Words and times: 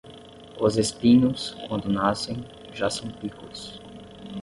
Os 0.59 0.77
espinhos, 0.77 1.55
quando 1.67 1.87
nascem, 1.87 2.43
já 2.73 2.89
são 2.89 3.07
picos. 3.11 3.79